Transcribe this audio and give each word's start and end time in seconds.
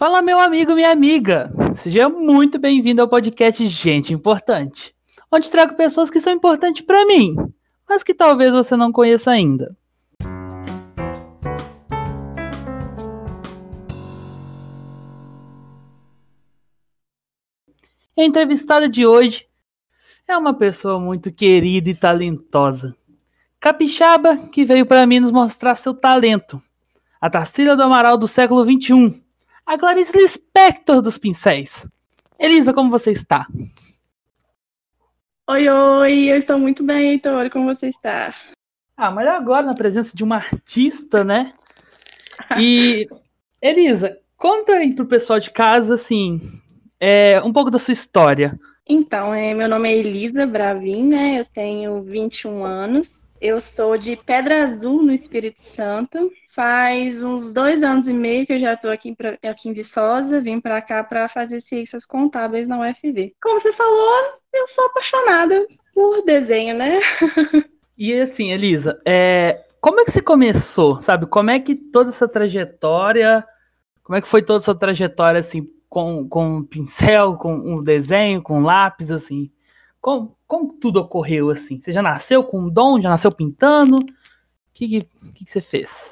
Fala, 0.00 0.22
meu 0.22 0.40
amigo, 0.40 0.74
minha 0.74 0.90
amiga! 0.90 1.52
Seja 1.76 2.08
muito 2.08 2.58
bem-vindo 2.58 3.02
ao 3.02 3.06
podcast 3.06 3.66
Gente 3.66 4.14
Importante, 4.14 4.94
onde 5.30 5.50
trago 5.50 5.74
pessoas 5.74 6.08
que 6.08 6.22
são 6.22 6.32
importantes 6.32 6.80
para 6.80 7.04
mim, 7.04 7.36
mas 7.86 8.02
que 8.02 8.14
talvez 8.14 8.50
você 8.50 8.74
não 8.76 8.90
conheça 8.90 9.30
ainda. 9.30 9.76
A 18.16 18.24
entrevistada 18.24 18.88
de 18.88 19.04
hoje 19.04 19.46
é 20.26 20.34
uma 20.34 20.54
pessoa 20.54 20.98
muito 20.98 21.30
querida 21.30 21.90
e 21.90 21.94
talentosa. 21.94 22.96
Capixaba 23.60 24.48
que 24.48 24.64
veio 24.64 24.86
para 24.86 25.06
mim 25.06 25.20
nos 25.20 25.30
mostrar 25.30 25.74
seu 25.74 25.92
talento. 25.92 26.58
A 27.20 27.28
Tarsila 27.28 27.76
do 27.76 27.82
Amaral 27.82 28.16
do 28.16 28.26
século 28.26 28.64
XXI 28.64 29.28
a 29.70 29.78
Clarice 29.78 30.18
Lispector 30.18 31.00
dos 31.00 31.16
pincéis. 31.16 31.86
Elisa, 32.36 32.74
como 32.74 32.90
você 32.90 33.12
está? 33.12 33.46
Oi, 35.48 35.68
oi, 35.68 36.24
eu 36.24 36.36
estou 36.36 36.58
muito 36.58 36.82
bem, 36.82 37.10
Heitor, 37.10 37.48
como 37.50 37.72
você 37.72 37.86
está? 37.86 38.34
Ah, 38.96 39.12
melhor 39.12 39.36
agora 39.36 39.64
na 39.64 39.74
presença 39.74 40.16
de 40.16 40.24
uma 40.24 40.34
artista, 40.34 41.22
né? 41.22 41.54
E, 42.58 43.06
Elisa, 43.62 44.18
conta 44.36 44.72
aí 44.72 44.92
pro 44.92 45.06
pessoal 45.06 45.38
de 45.38 45.52
casa, 45.52 45.94
assim, 45.94 46.40
é, 46.98 47.40
um 47.44 47.52
pouco 47.52 47.70
da 47.70 47.78
sua 47.78 47.92
história. 47.92 48.58
Então, 48.84 49.32
é, 49.32 49.54
meu 49.54 49.68
nome 49.68 49.88
é 49.88 49.98
Elisa 49.98 50.48
Bravin, 50.48 51.06
né? 51.06 51.38
Eu 51.38 51.44
tenho 51.44 52.02
21 52.02 52.64
anos. 52.64 53.24
Eu 53.40 53.58
sou 53.58 53.96
de 53.96 54.16
Pedra 54.16 54.64
Azul, 54.64 55.02
no 55.02 55.12
Espírito 55.12 55.60
Santo. 55.60 56.30
Faz 56.54 57.22
uns 57.22 57.54
dois 57.54 57.82
anos 57.82 58.06
e 58.06 58.12
meio 58.12 58.46
que 58.46 58.52
eu 58.52 58.58
já 58.58 58.74
estou 58.74 58.90
aqui, 58.90 59.16
aqui 59.48 59.70
em 59.70 59.72
Viçosa, 59.72 60.42
vim 60.42 60.60
para 60.60 60.82
cá 60.82 61.02
para 61.02 61.26
fazer 61.26 61.60
ciências 61.62 62.04
contábeis 62.04 62.68
na 62.68 62.78
UFV. 62.78 63.34
Como 63.42 63.58
você 63.58 63.72
falou, 63.72 64.12
eu 64.52 64.66
sou 64.66 64.84
apaixonada 64.84 65.66
por 65.94 66.22
desenho, 66.22 66.76
né? 66.76 67.00
E 68.02 68.18
assim, 68.18 68.50
Elisa, 68.50 68.98
é, 69.06 69.62
como 69.78 70.00
é 70.00 70.04
que 70.06 70.10
você 70.10 70.22
começou, 70.22 71.02
sabe? 71.02 71.26
Como 71.26 71.50
é 71.50 71.60
que 71.60 71.74
toda 71.74 72.08
essa 72.08 72.26
trajetória, 72.26 73.46
como 74.02 74.16
é 74.16 74.22
que 74.22 74.28
foi 74.28 74.40
toda 74.40 74.56
essa 74.56 74.74
trajetória, 74.74 75.38
assim, 75.38 75.66
com, 75.86 76.26
com 76.26 76.46
um 76.46 76.64
pincel, 76.64 77.36
com 77.36 77.52
um 77.52 77.82
desenho, 77.82 78.40
com 78.40 78.60
um 78.60 78.62
lápis, 78.62 79.10
assim? 79.10 79.50
Como, 80.00 80.34
como 80.50 80.72
tudo 80.72 80.98
ocorreu, 80.98 81.48
assim? 81.48 81.80
Você 81.80 81.92
já 81.92 82.02
nasceu 82.02 82.42
com 82.42 82.62
um 82.62 82.68
dom, 82.68 83.00
já 83.00 83.08
nasceu 83.08 83.30
pintando? 83.30 83.98
O 83.98 84.00
que, 84.74 84.88
que, 84.88 85.00
que, 85.32 85.44
que 85.44 85.50
você 85.50 85.60
fez? 85.60 86.10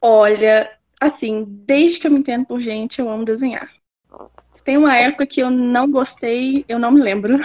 Olha, 0.00 0.70
assim, 1.00 1.44
desde 1.44 1.98
que 1.98 2.06
eu 2.06 2.12
me 2.12 2.20
entendo 2.20 2.46
por 2.46 2.60
gente, 2.60 3.00
eu 3.00 3.10
amo 3.10 3.24
desenhar. 3.24 3.68
Tem 4.62 4.76
uma 4.76 4.96
época 4.96 5.26
que 5.26 5.40
eu 5.40 5.50
não 5.50 5.90
gostei, 5.90 6.64
eu 6.68 6.78
não 6.78 6.92
me 6.92 7.02
lembro. 7.02 7.40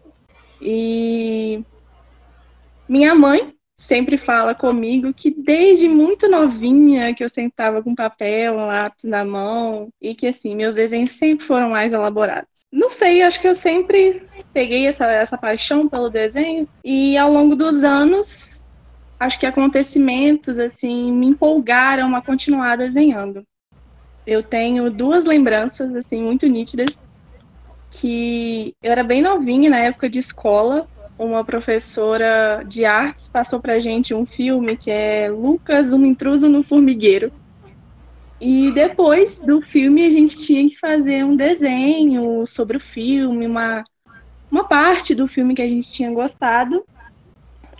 e 0.58 1.62
minha 2.88 3.14
mãe 3.14 3.54
sempre 3.80 4.18
fala 4.18 4.54
comigo 4.54 5.12
que 5.12 5.30
desde 5.30 5.88
muito 5.88 6.28
novinha 6.28 7.14
que 7.14 7.24
eu 7.24 7.28
sentava 7.30 7.82
com 7.82 7.94
papel, 7.94 8.54
um 8.54 8.66
lápis 8.66 9.04
na 9.04 9.24
mão 9.24 9.88
e 9.98 10.14
que 10.14 10.26
assim, 10.26 10.54
meus 10.54 10.74
desenhos 10.74 11.12
sempre 11.12 11.46
foram 11.46 11.70
mais 11.70 11.94
elaborados. 11.94 12.66
Não 12.70 12.90
sei, 12.90 13.22
acho 13.22 13.40
que 13.40 13.48
eu 13.48 13.54
sempre 13.54 14.22
peguei 14.52 14.86
essa, 14.86 15.10
essa 15.10 15.38
paixão 15.38 15.88
pelo 15.88 16.10
desenho 16.10 16.68
e 16.84 17.16
ao 17.16 17.32
longo 17.32 17.56
dos 17.56 17.82
anos 17.82 18.66
acho 19.18 19.40
que 19.40 19.46
acontecimentos 19.46 20.58
assim 20.58 21.10
me 21.10 21.28
empolgaram 21.28 22.14
a 22.14 22.22
continuar 22.22 22.76
desenhando. 22.76 23.42
Eu 24.26 24.42
tenho 24.42 24.90
duas 24.90 25.24
lembranças 25.24 25.94
assim 25.94 26.22
muito 26.22 26.46
nítidas 26.46 26.94
que 27.92 28.74
eu 28.82 28.92
era 28.92 29.02
bem 29.02 29.22
novinha 29.22 29.70
na 29.70 29.78
época 29.78 30.08
de 30.08 30.18
escola. 30.18 30.86
Uma 31.20 31.44
professora 31.44 32.64
de 32.66 32.86
artes 32.86 33.28
passou 33.28 33.60
pra 33.60 33.78
gente 33.78 34.14
um 34.14 34.24
filme 34.24 34.74
que 34.74 34.90
é 34.90 35.28
Lucas, 35.30 35.92
um 35.92 36.06
intruso 36.06 36.48
no 36.48 36.62
formigueiro. 36.62 37.30
E 38.40 38.70
depois 38.70 39.38
do 39.38 39.60
filme 39.60 40.06
a 40.06 40.08
gente 40.08 40.38
tinha 40.38 40.66
que 40.66 40.78
fazer 40.78 41.22
um 41.22 41.36
desenho 41.36 42.46
sobre 42.46 42.78
o 42.78 42.80
filme, 42.80 43.46
uma, 43.46 43.84
uma 44.50 44.64
parte 44.64 45.14
do 45.14 45.28
filme 45.28 45.54
que 45.54 45.60
a 45.60 45.68
gente 45.68 45.92
tinha 45.92 46.10
gostado. 46.10 46.82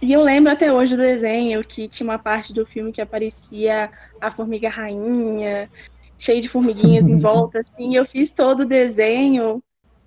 E 0.03 0.12
eu 0.12 0.23
lembro 0.23 0.53
até 0.53 0.71
hoje 0.71 0.95
do 0.95 1.00
desenho 1.00 1.65
que 1.65 1.89
tinha 1.89 2.11
uma 2.11 2.19
parte 2.19 2.53
do 2.53 2.67
filme 2.67 2.93
que 2.93 3.00
aparecia 3.00 3.91
a 4.21 4.31
formiga 4.31 4.69
rainha, 4.69 5.67
cheio 6.19 6.43
de 6.43 6.49
formiguinhas 6.50 7.09
em 7.09 7.17
volta, 7.19 7.61
assim, 7.61 7.93
e 7.93 7.97
eu 7.97 8.05
fiz 8.05 8.34
todo 8.34 8.65
o 8.65 8.69
desenho. 8.69 9.62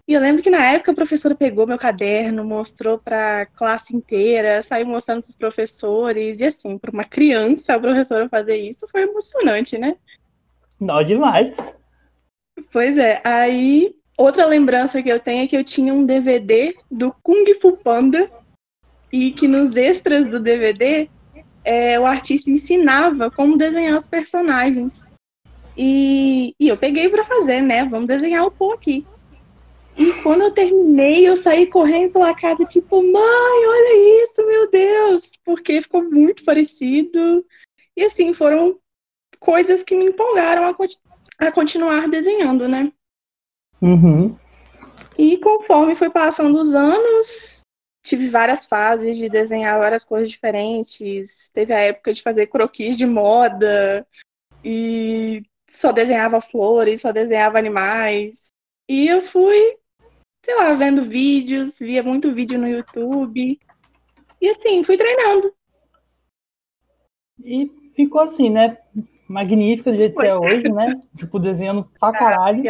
E 0.07 0.13
eu 0.13 0.19
lembro 0.19 0.43
que 0.43 0.49
na 0.49 0.65
época 0.65 0.91
a 0.91 0.95
professora 0.95 1.33
pegou 1.33 1.65
meu 1.65 1.77
caderno, 1.77 2.43
mostrou 2.43 2.97
para 2.97 3.41
a 3.41 3.45
classe 3.45 3.95
inteira, 3.95 4.61
saiu 4.61 4.85
mostrando 4.85 5.21
para 5.21 5.29
os 5.29 5.35
professores, 5.35 6.41
e 6.41 6.45
assim, 6.45 6.77
para 6.77 6.91
uma 6.91 7.05
criança, 7.05 7.73
a 7.73 7.79
professora 7.79 8.27
fazer 8.27 8.57
isso 8.57 8.85
foi 8.89 9.03
emocionante, 9.03 9.77
né? 9.77 9.95
Não, 10.79 11.01
demais. 11.03 11.73
Pois 12.71 12.97
é, 12.97 13.21
aí 13.23 13.95
outra 14.17 14.45
lembrança 14.45 15.01
que 15.01 15.09
eu 15.09 15.19
tenho 15.19 15.45
é 15.45 15.47
que 15.47 15.55
eu 15.55 15.63
tinha 15.63 15.93
um 15.93 16.05
DVD 16.05 16.75
do 16.91 17.15
Kung 17.23 17.45
Fu 17.61 17.77
Panda, 17.77 18.29
e 19.13 19.31
que 19.31 19.47
nos 19.47 19.77
extras 19.77 20.27
do 20.27 20.39
DVD 20.39 21.07
é, 21.63 21.99
o 21.99 22.05
artista 22.05 22.49
ensinava 22.49 23.29
como 23.29 23.55
desenhar 23.55 23.95
os 23.95 24.07
personagens. 24.07 25.05
E, 25.77 26.55
e 26.59 26.67
eu 26.67 26.75
peguei 26.75 27.07
para 27.07 27.23
fazer, 27.23 27.61
né? 27.61 27.85
Vamos 27.85 28.07
desenhar 28.07 28.43
o 28.43 28.49
Pô 28.49 28.73
aqui. 28.73 29.05
E 29.97 30.11
quando 30.23 30.41
eu 30.41 30.51
terminei, 30.51 31.27
eu 31.27 31.35
saí 31.35 31.67
correndo 31.67 32.13
pela 32.13 32.33
casa, 32.33 32.65
tipo, 32.65 33.01
mãe, 33.01 33.67
olha 33.67 34.23
isso, 34.23 34.45
meu 34.45 34.69
Deus! 34.69 35.31
Porque 35.45 35.81
ficou 35.81 36.03
muito 36.03 36.43
parecido. 36.43 37.45
E 37.95 38.03
assim, 38.03 38.33
foram 38.33 38.79
coisas 39.39 39.83
que 39.83 39.95
me 39.95 40.05
empolgaram 40.05 40.65
a, 40.65 40.75
a 41.45 41.51
continuar 41.51 42.09
desenhando, 42.09 42.67
né? 42.67 42.91
Uhum. 43.81 44.35
E 45.17 45.37
conforme 45.37 45.95
foi 45.95 46.09
passando 46.09 46.59
os 46.59 46.73
anos, 46.73 47.61
tive 48.03 48.29
várias 48.29 48.65
fases 48.65 49.15
de 49.15 49.29
desenhar 49.29 49.79
várias 49.79 50.03
coisas 50.03 50.29
diferentes. 50.29 51.49
Teve 51.53 51.73
a 51.73 51.79
época 51.79 52.13
de 52.13 52.21
fazer 52.21 52.47
croquis 52.47 52.97
de 52.97 53.05
moda 53.05 54.07
e 54.63 55.43
só 55.69 55.91
desenhava 55.91 56.41
flores, 56.41 57.01
só 57.01 57.11
desenhava 57.11 57.57
animais. 57.57 58.51
E 58.89 59.07
eu 59.07 59.21
fui, 59.21 59.77
sei 60.43 60.55
lá, 60.55 60.73
vendo 60.73 61.03
vídeos, 61.03 61.79
via 61.79 62.03
muito 62.03 62.33
vídeo 62.33 62.59
no 62.59 62.67
YouTube. 62.67 63.57
E 64.41 64.49
assim, 64.49 64.83
fui 64.83 64.97
treinando. 64.97 65.53
E 67.43 67.71
ficou 67.95 68.21
assim, 68.21 68.49
né? 68.49 68.77
Magnífica 69.27 69.91
do 69.91 69.97
jeito 69.97 70.11
que 70.11 70.21
você 70.21 70.27
é 70.27 70.35
hoje, 70.35 70.67
né? 70.69 71.01
Tipo, 71.17 71.39
desenhando 71.39 71.89
pra 71.99 72.11
caralho. 72.11 72.63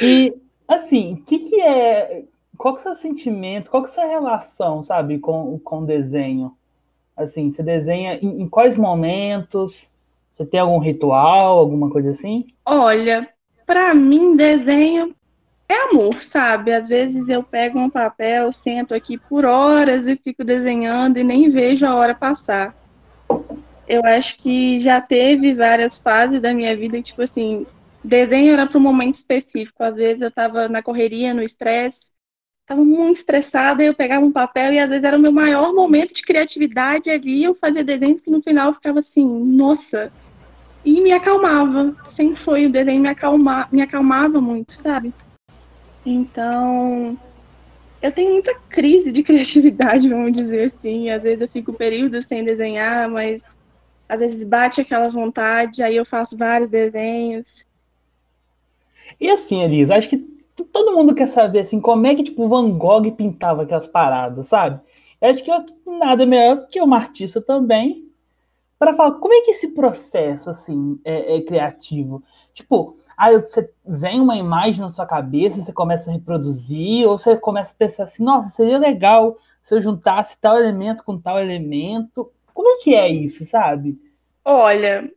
E, 0.00 0.34
assim, 0.66 1.14
o 1.14 1.24
que, 1.24 1.38
que 1.38 1.60
é 1.60 2.24
qual 2.56 2.74
que 2.74 2.80
é 2.80 2.82
o 2.82 2.82
seu 2.82 2.94
sentimento, 2.96 3.70
qual 3.70 3.84
que 3.84 3.88
é 3.88 3.92
a 3.92 3.94
sua 3.94 4.04
relação, 4.06 4.82
sabe, 4.82 5.18
com, 5.18 5.58
com 5.60 5.80
o 5.80 5.86
desenho? 5.86 6.56
Assim, 7.16 7.50
você 7.50 7.62
desenha 7.62 8.14
em, 8.14 8.42
em 8.42 8.48
quais 8.48 8.76
momentos? 8.76 9.90
Você 10.32 10.44
tem 10.44 10.58
algum 10.60 10.78
ritual, 10.78 11.58
alguma 11.58 11.90
coisa 11.90 12.10
assim? 12.10 12.46
Olha, 12.64 13.28
para 13.66 13.94
mim, 13.94 14.36
desenho 14.36 15.14
é 15.68 15.90
amor, 15.90 16.22
sabe? 16.22 16.72
Às 16.72 16.88
vezes 16.88 17.28
eu 17.28 17.42
pego 17.42 17.78
um 17.78 17.90
papel, 17.90 18.52
sento 18.52 18.94
aqui 18.94 19.18
por 19.18 19.44
horas 19.44 20.06
e 20.06 20.16
fico 20.16 20.42
desenhando 20.42 21.18
e 21.18 21.24
nem 21.24 21.50
vejo 21.50 21.84
a 21.84 21.94
hora 21.94 22.14
passar. 22.14 22.74
Eu 23.86 24.04
acho 24.04 24.36
que 24.38 24.78
já 24.78 25.00
teve 25.00 25.54
várias 25.54 25.98
fases 25.98 26.40
da 26.40 26.52
minha 26.54 26.74
vida, 26.76 27.00
tipo 27.02 27.22
assim, 27.22 27.66
desenho 28.02 28.54
era 28.54 28.66
para 28.66 28.78
um 28.78 28.82
momento 28.82 29.16
específico. 29.16 29.82
Às 29.82 29.96
vezes 29.96 30.20
eu 30.20 30.28
estava 30.28 30.68
na 30.68 30.82
correria, 30.82 31.34
no 31.34 31.42
estresse, 31.42 32.12
estava 32.62 32.82
muito 32.84 33.16
estressada, 33.16 33.82
eu 33.82 33.94
pegava 33.94 34.24
um 34.24 34.32
papel 34.32 34.72
e 34.72 34.78
às 34.78 34.88
vezes 34.88 35.04
era 35.04 35.16
o 35.16 35.20
meu 35.20 35.32
maior 35.32 35.74
momento 35.74 36.14
de 36.14 36.22
criatividade 36.22 37.10
ali, 37.10 37.44
eu 37.44 37.54
fazia 37.54 37.84
desenhos 37.84 38.20
que 38.20 38.30
no 38.30 38.42
final 38.42 38.72
ficava 38.72 38.98
assim, 38.98 39.26
nossa, 39.26 40.12
e 40.84 41.00
me 41.00 41.12
acalmava. 41.12 41.94
Sempre 42.08 42.36
foi 42.36 42.66
o 42.66 42.72
desenho 42.72 43.00
me 43.00 43.08
acalma, 43.08 43.68
me 43.72 43.82
acalmava 43.82 44.40
muito, 44.40 44.72
sabe? 44.72 45.12
Então, 46.10 47.18
eu 48.00 48.10
tenho 48.10 48.32
muita 48.32 48.54
crise 48.70 49.12
de 49.12 49.22
criatividade, 49.24 50.08
vamos 50.08 50.32
dizer 50.32 50.64
assim. 50.64 51.10
Às 51.10 51.22
vezes 51.22 51.42
eu 51.42 51.48
fico 51.48 51.72
períodos 51.72 52.26
sem 52.26 52.42
desenhar, 52.42 53.10
mas 53.10 53.54
às 54.08 54.20
vezes 54.20 54.48
bate 54.48 54.80
aquela 54.80 55.10
vontade, 55.10 55.82
aí 55.82 55.96
eu 55.96 56.06
faço 56.06 56.36
vários 56.36 56.70
desenhos. 56.70 57.62
E 59.20 59.28
assim, 59.28 59.62
Elisa, 59.62 59.96
acho 59.96 60.08
que 60.08 60.16
todo 60.72 60.94
mundo 60.94 61.14
quer 61.14 61.28
saber 61.28 61.60
assim, 61.60 61.78
como 61.78 62.06
é 62.06 62.14
que 62.14 62.22
tipo 62.22 62.48
Van 62.48 62.70
Gogh 62.70 63.12
pintava 63.12 63.62
aquelas 63.62 63.88
paradas, 63.88 64.46
sabe? 64.46 64.80
Eu 65.20 65.28
acho 65.28 65.44
que 65.44 65.50
nada 65.84 66.24
melhor 66.24 66.68
que 66.68 66.80
uma 66.80 66.96
artista 66.96 67.40
também 67.40 68.07
para 68.78 68.94
falar 68.94 69.12
como 69.18 69.34
é 69.34 69.40
que 69.40 69.50
esse 69.50 69.68
processo 69.68 70.50
assim 70.50 71.00
é, 71.04 71.36
é 71.36 71.42
criativo. 71.42 72.22
Tipo, 72.54 72.96
aí 73.16 73.38
você 73.38 73.70
vem 73.84 74.20
uma 74.20 74.36
imagem 74.36 74.80
na 74.80 74.90
sua 74.90 75.06
cabeça, 75.06 75.60
você 75.60 75.72
começa 75.72 76.10
a 76.10 76.12
reproduzir, 76.12 77.08
ou 77.08 77.18
você 77.18 77.36
começa 77.36 77.72
a 77.72 77.76
pensar 77.76 78.04
assim, 78.04 78.24
nossa, 78.24 78.50
seria 78.50 78.78
legal 78.78 79.36
se 79.62 79.74
eu 79.74 79.80
juntasse 79.80 80.38
tal 80.40 80.56
elemento 80.56 81.04
com 81.04 81.18
tal 81.18 81.38
elemento. 81.38 82.30
Como 82.54 82.68
é 82.68 82.82
que 82.82 82.94
é 82.94 83.08
isso, 83.08 83.44
sabe? 83.44 84.00
Olha, 84.44 85.10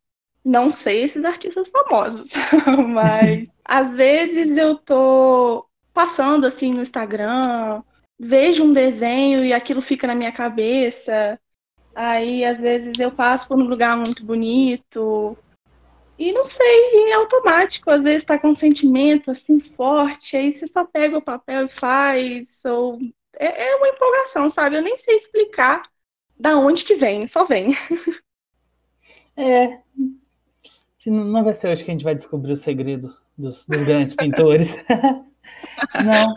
não 0.44 0.72
sei 0.72 1.04
esses 1.04 1.24
artistas 1.24 1.68
famosos, 1.70 2.32
mas 2.90 3.50
às 3.64 3.96
vezes 3.96 4.58
eu 4.58 4.76
tô 4.76 5.66
passando 5.94 6.46
assim 6.46 6.74
no 6.74 6.82
Instagram, 6.82 7.82
vejo 8.20 8.64
um 8.64 8.74
desenho 8.74 9.46
e 9.46 9.54
aquilo 9.54 9.82
fica 9.82 10.08
na 10.08 10.16
minha 10.16 10.32
cabeça. 10.32 11.40
Aí 11.96 12.46
às 12.46 12.62
vezes 12.62 12.98
eu 13.00 13.12
passo 13.12 13.48
por 13.48 13.58
um 13.58 13.68
lugar 13.68 13.96
muito 13.98 14.26
bonito. 14.26 15.38
E 16.18 16.32
não 16.32 16.44
sei, 16.44 17.10
é 17.10 17.14
automático, 17.14 17.90
às 17.90 18.04
vezes 18.04 18.24
tá 18.24 18.38
com 18.38 18.50
um 18.50 18.56
sentimento 18.56 19.32
assim 19.32 19.60
forte, 19.60 20.38
aí 20.38 20.52
você 20.52 20.68
só 20.68 20.86
pega 20.86 21.18
o 21.18 21.22
papel 21.22 21.66
e 21.66 21.70
faz, 21.70 22.64
ou 22.64 23.00
é, 23.40 23.70
é 23.70 23.76
uma 23.76 23.88
empolgação, 23.88 24.48
sabe? 24.48 24.76
Eu 24.76 24.84
nem 24.84 25.00
sei 25.00 25.16
explicar 25.16 25.82
da 26.40 26.58
onde 26.58 26.84
que 26.84 26.96
vem, 26.96 27.26
só 27.26 27.46
vem. 27.46 27.76
É, 29.36 29.80
não 31.08 31.44
vai 31.44 31.54
ser 31.56 31.72
hoje 31.72 31.84
que 31.84 31.90
a 31.90 31.94
gente 31.94 32.04
vai 32.04 32.14
descobrir 32.14 32.52
o 32.52 32.58
segredo 32.58 33.12
dos, 33.36 33.66
dos 33.66 33.84
grandes 33.84 34.14
pintores. 34.14 34.76
não. 36.06 36.36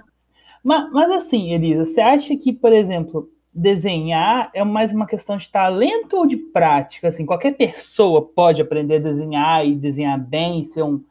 Mas, 0.62 0.91
mas 0.91 1.11
assim, 1.12 1.53
Elisa, 1.53 1.85
você 1.85 2.01
acha 2.01 2.37
que, 2.37 2.53
por 2.53 2.73
exemplo, 2.73 3.31
desenhar 3.55 4.51
é 4.53 4.65
mais 4.65 4.93
uma 4.93 5.06
questão 5.06 5.37
de 5.37 5.49
talento 5.49 6.17
ou 6.17 6.27
de 6.27 6.37
prática? 6.37 7.09
Assim, 7.09 7.25
qualquer 7.25 7.56
pessoa 7.56 8.21
pode 8.23 8.61
aprender 8.61 8.97
a 8.97 9.01
desenhar 9.01 9.67
e 9.67 9.77
desenhar 9.77 10.19
bem, 10.19 10.65
ser 10.65 10.83
um, 10.83 11.03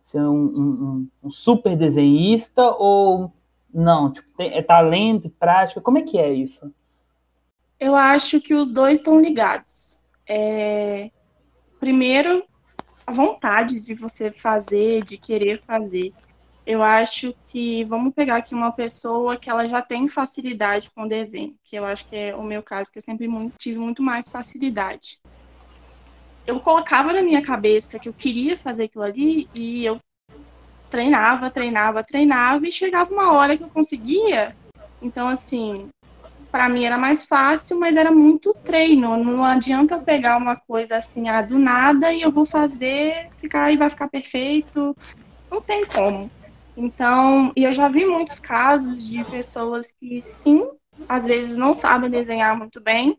ser 0.00 0.20
um, 0.20 0.44
um, 0.44 1.08
um 1.24 1.30
super 1.30 1.76
desenhista 1.76 2.62
ou 2.62 3.32
não? 3.72 4.12
Tipo, 4.12 4.28
é 4.38 4.62
talento 4.62 5.26
e 5.26 5.30
prática? 5.30 5.80
Como 5.80 5.98
é 5.98 6.02
que 6.02 6.18
é 6.18 6.32
isso? 6.32 6.72
Eu 7.80 7.96
acho 7.96 8.40
que 8.40 8.54
os 8.54 8.72
dois 8.72 9.00
estão 9.00 9.20
ligados. 9.20 10.02
É... 10.28 11.10
Primeiro, 11.80 12.44
a 13.04 13.10
vontade 13.10 13.80
de 13.80 13.92
você 13.92 14.30
fazer, 14.30 15.02
de 15.02 15.18
querer 15.18 15.60
fazer. 15.62 16.12
Eu 16.64 16.82
acho 16.82 17.34
que 17.48 17.82
vamos 17.84 18.14
pegar 18.14 18.36
aqui 18.36 18.54
uma 18.54 18.70
pessoa 18.70 19.36
que 19.36 19.50
ela 19.50 19.66
já 19.66 19.82
tem 19.82 20.08
facilidade 20.08 20.90
com 20.90 21.08
desenho, 21.08 21.56
que 21.64 21.74
eu 21.76 21.84
acho 21.84 22.06
que 22.06 22.14
é 22.14 22.36
o 22.36 22.42
meu 22.42 22.62
caso, 22.62 22.90
que 22.90 22.98
eu 22.98 23.02
sempre 23.02 23.26
muito, 23.26 23.56
tive 23.58 23.78
muito 23.78 24.02
mais 24.02 24.28
facilidade. 24.28 25.18
Eu 26.46 26.60
colocava 26.60 27.12
na 27.12 27.22
minha 27.22 27.42
cabeça 27.42 27.98
que 27.98 28.08
eu 28.08 28.12
queria 28.12 28.56
fazer 28.56 28.84
aquilo 28.84 29.04
ali 29.04 29.48
e 29.54 29.84
eu 29.84 29.98
treinava, 30.88 31.50
treinava, 31.50 32.04
treinava 32.04 32.66
e 32.66 32.72
chegava 32.72 33.12
uma 33.12 33.32
hora 33.32 33.56
que 33.56 33.64
eu 33.64 33.68
conseguia. 33.68 34.54
Então, 35.00 35.26
assim, 35.26 35.88
para 36.50 36.68
mim 36.68 36.84
era 36.84 36.98
mais 36.98 37.24
fácil, 37.24 37.80
mas 37.80 37.96
era 37.96 38.12
muito 38.12 38.54
treino. 38.62 39.16
Não 39.16 39.44
adianta 39.44 39.94
eu 39.94 40.02
pegar 40.02 40.36
uma 40.36 40.54
coisa 40.54 40.98
assim, 40.98 41.28
ah, 41.28 41.42
do 41.42 41.58
nada, 41.58 42.12
e 42.12 42.22
eu 42.22 42.30
vou 42.30 42.44
fazer, 42.44 43.30
ficar 43.38 43.72
e 43.72 43.76
vai 43.76 43.90
ficar 43.90 44.08
perfeito. 44.08 44.94
Não 45.50 45.60
tem 45.60 45.84
como. 45.86 46.30
Então, 46.76 47.52
e 47.56 47.64
eu 47.64 47.72
já 47.72 47.88
vi 47.88 48.06
muitos 48.06 48.38
casos 48.38 49.06
de 49.06 49.22
pessoas 49.24 49.92
que 49.92 50.20
sim, 50.20 50.68
às 51.08 51.24
vezes 51.24 51.56
não 51.56 51.74
sabem 51.74 52.10
desenhar 52.10 52.56
muito 52.56 52.80
bem, 52.80 53.18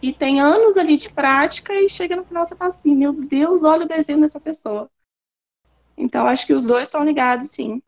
e 0.00 0.12
tem 0.12 0.40
anos 0.40 0.76
ali 0.76 0.96
de 0.96 1.10
prática 1.10 1.72
e 1.74 1.88
chega 1.88 2.16
no 2.16 2.24
final 2.24 2.44
você 2.44 2.56
fala 2.56 2.70
assim, 2.70 2.94
meu 2.94 3.12
Deus, 3.12 3.62
olha 3.62 3.84
o 3.84 3.88
desenho 3.88 4.20
dessa 4.20 4.40
pessoa. 4.40 4.90
Então, 5.96 6.26
acho 6.26 6.46
que 6.46 6.54
os 6.54 6.64
dois 6.64 6.88
estão 6.88 7.04
ligados, 7.04 7.50
sim 7.50 7.80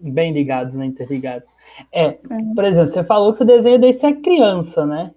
bem 0.00 0.32
ligados, 0.32 0.74
né? 0.74 0.86
Interligados. 0.86 1.50
É, 1.92 2.06
é, 2.06 2.18
por 2.54 2.64
exemplo, 2.64 2.92
você 2.92 3.04
falou 3.04 3.32
que 3.32 3.38
você 3.38 3.44
desenha 3.44 3.78
desde 3.78 4.00
você 4.00 4.06
é 4.08 4.12
criança, 4.14 4.86
né? 4.86 5.14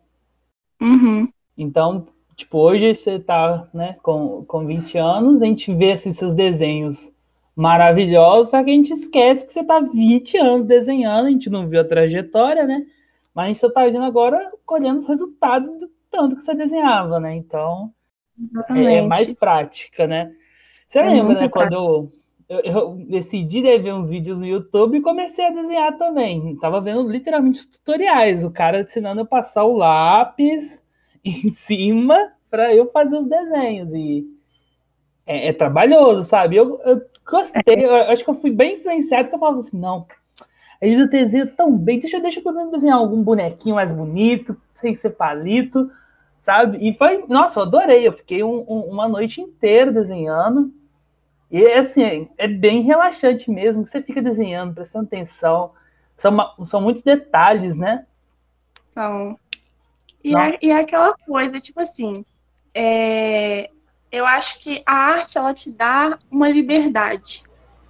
Uhum. 0.82 1.32
Então, 1.58 2.08
tipo, 2.36 2.58
hoje 2.58 2.94
você 2.94 3.20
tá, 3.20 3.68
né, 3.74 3.96
com, 4.02 4.44
com 4.46 4.66
20 4.66 4.98
anos, 4.98 5.42
a 5.42 5.46
gente 5.46 5.74
vê 5.74 5.92
esses 5.92 6.18
seus 6.18 6.34
desenhos 6.34 7.14
maravilhosos, 7.56 8.50
só 8.50 8.64
que 8.64 8.72
a 8.72 8.74
gente 8.74 8.92
esquece 8.92 9.46
que 9.46 9.54
você 9.54 9.64
tá 9.64 9.80
20 9.80 10.38
anos 10.38 10.66
desenhando, 10.66 11.28
a 11.28 11.32
gente 11.32 11.50
não 11.50 11.68
viu 11.68 11.82
a 11.82 11.86
trajetória, 11.86 12.66
né? 12.66 12.86
Mas 13.34 13.46
a 13.46 13.48
gente 13.48 13.60
só 13.60 13.72
tá 13.72 13.86
vendo 13.86 14.04
agora 14.04 14.52
colhendo 14.66 15.00
os 15.00 15.08
resultados 15.08 15.72
do 15.74 15.90
tanto 16.10 16.36
que 16.36 16.44
você 16.44 16.54
desenhava, 16.54 17.20
né? 17.20 17.36
Então, 17.36 17.92
é, 18.70 18.96
é, 18.96 19.02
mais 19.02 19.32
prática, 19.34 20.08
né? 20.08 20.32
Você 20.88 21.00
é 21.00 21.04
lembra, 21.04 21.42
né, 21.42 21.50
quando 21.50 22.12
eu, 22.50 22.62
eu, 22.64 22.96
decidi 23.08 23.62
né, 23.62 23.78
ver 23.78 23.94
uns 23.94 24.10
vídeos 24.10 24.40
no 24.40 24.46
YouTube 24.46 24.98
e 24.98 25.02
comecei 25.02 25.46
a 25.46 25.52
desenhar 25.52 25.98
também. 25.98 26.56
Tava 26.58 26.82
vendo 26.82 27.08
literalmente 27.08 27.60
os 27.60 27.66
tutoriais, 27.66 28.44
o 28.44 28.52
cara 28.52 28.82
ensinando 28.82 29.22
a 29.22 29.26
passar 29.26 29.64
o 29.64 29.78
lápis 29.78 30.83
em 31.46 31.50
cima 31.50 32.34
para 32.50 32.74
eu 32.74 32.86
fazer 32.92 33.16
os 33.16 33.26
desenhos. 33.26 33.92
E 33.94 34.28
é, 35.26 35.50
é 35.50 35.54
trabalhoso, 35.54 36.24
sabe? 36.28 36.56
Eu, 36.56 36.80
eu 36.84 37.02
gostei, 37.26 37.86
eu, 37.86 37.96
acho 37.96 38.24
que 38.24 38.30
eu 38.30 38.36
fui 38.36 38.52
bem 38.52 38.76
influenciado, 38.76 39.30
que 39.30 39.36
eu 39.36 39.40
falava 39.40 39.60
assim, 39.60 39.80
não, 39.80 40.06
eles 40.82 41.10
desenham 41.10 41.48
tão 41.48 41.76
bem, 41.76 42.00
deixa, 42.00 42.20
deixa 42.20 42.40
eu 42.40 42.44
pelo 42.44 42.58
menos 42.58 42.72
desenhar 42.72 42.98
algum 42.98 43.24
bonequinho 43.24 43.76
mais 43.76 43.90
bonito, 43.90 44.60
sem 44.74 44.94
ser 44.96 45.12
palito, 45.12 45.90
sabe? 46.40 46.78
E 46.86 46.94
foi, 46.98 47.24
nossa, 47.30 47.60
eu 47.60 47.64
adorei, 47.64 48.06
eu 48.06 48.12
fiquei 48.12 48.44
um, 48.44 48.66
um, 48.68 48.80
uma 48.92 49.08
noite 49.08 49.40
inteira 49.40 49.92
desenhando. 49.92 50.74
E 51.50 51.66
assim, 51.68 52.28
é 52.38 52.48
bem 52.48 52.82
relaxante 52.82 53.50
mesmo, 53.50 53.86
você 53.86 54.02
fica 54.02 54.22
desenhando, 54.22 54.74
prestando 54.74 55.06
atenção. 55.06 55.72
São, 56.18 56.38
são 56.66 56.82
muitos 56.82 57.02
detalhes, 57.02 57.76
né? 57.76 58.06
São. 58.90 59.40
E 60.24 60.36
é, 60.36 60.60
e 60.62 60.72
é 60.72 60.80
aquela 60.80 61.14
coisa, 61.26 61.60
tipo 61.60 61.82
assim, 61.82 62.26
é, 62.74 63.70
eu 64.12 64.26
acho 64.26 64.60
que 64.60 64.82
a 64.86 64.94
arte, 64.94 65.38
ela 65.38 65.54
te 65.54 65.72
dá 65.72 66.18
uma 66.32 66.50
liberdade. 66.50 67.44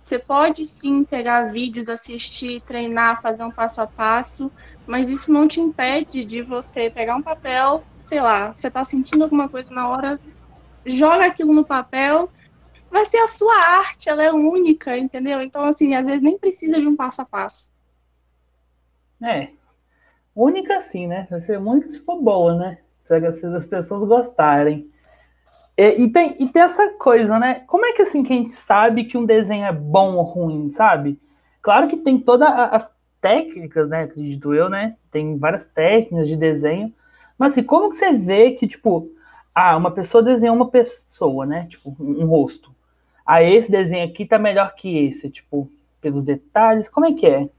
Você 0.03 0.19
pode 0.19 0.65
sim 0.65 1.03
pegar 1.03 1.49
vídeos, 1.49 1.87
assistir, 1.87 2.61
treinar, 2.61 3.21
fazer 3.21 3.43
um 3.43 3.51
passo 3.51 3.81
a 3.81 3.87
passo, 3.87 4.51
mas 4.87 5.07
isso 5.09 5.31
não 5.31 5.47
te 5.47 5.61
impede 5.61 6.25
de 6.25 6.41
você 6.41 6.89
pegar 6.89 7.15
um 7.15 7.21
papel, 7.21 7.83
sei 8.05 8.19
lá, 8.19 8.53
você 8.53 8.69
tá 8.69 8.83
sentindo 8.83 9.23
alguma 9.23 9.47
coisa 9.47 9.73
na 9.73 9.87
hora, 9.87 10.19
joga 10.85 11.25
aquilo 11.25 11.53
no 11.53 11.63
papel 11.63 12.29
vai 12.93 13.05
ser 13.05 13.17
a 13.17 13.27
sua 13.27 13.55
arte, 13.55 14.07
ela 14.07 14.23
é 14.23 14.31
única, 14.31 14.95
entendeu? 14.95 15.41
Então, 15.41 15.65
assim, 15.65 15.95
às 15.95 16.05
vezes 16.05 16.21
nem 16.21 16.37
precisa 16.37 16.79
de 16.79 16.87
um 16.87 16.95
passo 16.95 17.23
a 17.23 17.25
passo. 17.25 17.71
É. 19.21 19.49
Única 20.35 20.81
sim, 20.81 21.07
né? 21.07 21.27
Vai 21.29 21.39
ser 21.39 21.59
única 21.59 21.87
se 21.89 21.99
for 21.99 22.21
boa, 22.21 22.55
né? 22.55 22.77
Se 23.03 23.45
as 23.45 23.65
pessoas 23.65 24.03
gostarem. 24.03 24.89
E, 25.77 26.03
e, 26.03 26.11
tem, 26.11 26.35
e 26.39 26.47
tem 26.47 26.61
essa 26.61 26.93
coisa, 26.93 27.39
né? 27.39 27.63
Como 27.67 27.85
é 27.85 27.93
que 27.93 28.01
assim 28.01 28.23
que 28.23 28.33
a 28.33 28.35
gente 28.35 28.51
sabe 28.51 29.05
que 29.05 29.17
um 29.17 29.25
desenho 29.25 29.65
é 29.65 29.71
bom 29.71 30.15
ou 30.15 30.23
ruim, 30.23 30.69
sabe? 30.69 31.19
Claro 31.61 31.87
que 31.87 31.97
tem 31.97 32.17
todas 32.19 32.49
as 32.49 32.93
técnicas, 33.21 33.89
né? 33.89 34.03
Acredito 34.03 34.53
eu, 34.53 34.69
né? 34.69 34.95
Tem 35.11 35.37
várias 35.37 35.65
técnicas 35.65 36.27
de 36.27 36.35
desenho. 36.35 36.93
Mas 37.37 37.53
assim, 37.53 37.63
como 37.63 37.89
que 37.89 37.95
você 37.95 38.13
vê 38.13 38.51
que, 38.51 38.67
tipo, 38.67 39.09
ah, 39.53 39.75
uma 39.77 39.91
pessoa 39.91 40.23
desenhou 40.23 40.55
uma 40.55 40.69
pessoa, 40.69 41.45
né? 41.45 41.67
Tipo, 41.69 41.95
um 41.99 42.25
rosto 42.25 42.73
ah, 43.25 43.41
esse 43.41 43.71
desenho 43.71 44.05
aqui 44.05 44.25
tá 44.25 44.37
melhor 44.37 44.75
que 44.75 45.05
esse, 45.05 45.29
tipo, 45.29 45.69
pelos 46.01 46.23
detalhes, 46.23 46.89
como 46.89 47.05
é 47.05 47.13
que 47.13 47.25
é? 47.25 47.49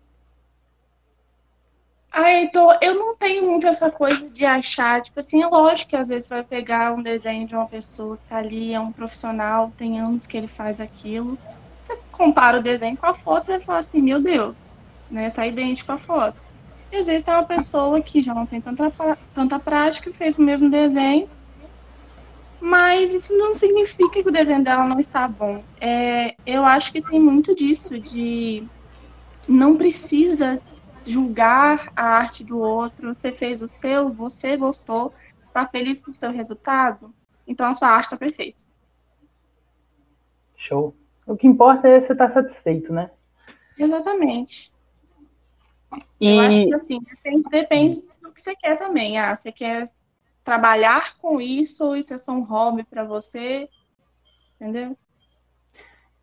Ah, 2.16 2.32
então, 2.34 2.70
eu 2.80 2.94
não 2.94 3.16
tenho 3.16 3.50
muito 3.50 3.66
essa 3.66 3.90
coisa 3.90 4.30
de 4.30 4.46
achar, 4.46 5.02
tipo 5.02 5.18
assim, 5.18 5.42
é 5.42 5.48
lógico 5.48 5.90
que 5.90 5.96
às 5.96 6.06
vezes 6.06 6.28
você 6.28 6.34
vai 6.34 6.44
pegar 6.44 6.92
um 6.92 7.02
desenho 7.02 7.44
de 7.44 7.56
uma 7.56 7.66
pessoa 7.66 8.16
que 8.16 8.22
tá 8.28 8.36
ali, 8.36 8.72
é 8.72 8.78
um 8.78 8.92
profissional, 8.92 9.72
tem 9.76 9.98
anos 9.98 10.24
que 10.24 10.36
ele 10.36 10.46
faz 10.46 10.80
aquilo. 10.80 11.36
Você 11.82 11.98
compara 12.12 12.60
o 12.60 12.62
desenho 12.62 12.96
com 12.96 13.06
a 13.06 13.14
foto, 13.14 13.46
você 13.46 13.52
vai 13.54 13.60
falar 13.60 13.78
assim, 13.80 14.00
meu 14.00 14.22
Deus, 14.22 14.76
né, 15.10 15.28
tá 15.28 15.44
idêntico 15.44 15.90
à 15.90 15.98
foto. 15.98 16.38
E 16.92 16.96
às 16.98 17.06
vezes 17.06 17.24
tem 17.24 17.34
uma 17.34 17.42
pessoa 17.42 18.00
que 18.00 18.22
já 18.22 18.32
não 18.32 18.46
tem 18.46 18.60
tanta, 18.60 18.92
tanta 19.34 19.58
prática, 19.58 20.12
fez 20.12 20.38
o 20.38 20.42
mesmo 20.42 20.70
desenho, 20.70 21.28
mas 22.60 23.12
isso 23.12 23.36
não 23.36 23.54
significa 23.54 24.22
que 24.22 24.28
o 24.28 24.32
desenho 24.32 24.62
dela 24.62 24.86
não 24.86 25.00
está 25.00 25.26
bom. 25.26 25.64
É, 25.80 26.36
eu 26.46 26.64
acho 26.64 26.92
que 26.92 27.02
tem 27.02 27.18
muito 27.18 27.56
disso, 27.56 27.98
de 27.98 28.62
não 29.48 29.76
precisa 29.76 30.62
julgar 31.04 31.92
a 31.94 32.04
arte 32.04 32.44
do 32.44 32.58
outro. 32.58 33.14
Você 33.14 33.32
fez 33.32 33.62
o 33.62 33.66
seu, 33.66 34.10
você 34.10 34.56
gostou, 34.56 35.12
está 35.46 35.66
feliz 35.66 36.02
com 36.02 36.10
o 36.10 36.14
seu 36.14 36.30
resultado, 36.30 37.10
então 37.46 37.66
a 37.66 37.74
sua 37.74 37.88
arte 37.88 38.04
está 38.04 38.16
perfeita. 38.16 38.64
Show. 40.56 40.94
O 41.26 41.36
que 41.36 41.46
importa 41.46 41.88
é 41.88 42.00
você 42.00 42.12
estar 42.12 42.28
tá 42.28 42.34
satisfeito, 42.34 42.92
né? 42.92 43.10
Exatamente. 43.78 44.72
E... 46.20 46.28
Eu 46.28 46.40
acho 46.40 46.64
que 46.66 46.74
assim, 46.74 47.00
depende, 47.00 47.48
depende 47.50 48.00
do 48.22 48.32
que 48.32 48.40
você 48.40 48.54
quer 48.56 48.78
também. 48.78 49.18
Ah, 49.18 49.34
você 49.34 49.52
quer 49.52 49.84
trabalhar 50.42 51.16
com 51.18 51.40
isso 51.40 51.86
ou 51.86 51.96
isso 51.96 52.14
é 52.14 52.18
só 52.18 52.32
um 52.32 52.42
hobby 52.42 52.84
para 52.84 53.04
você? 53.04 53.68
Entendeu? 54.60 54.96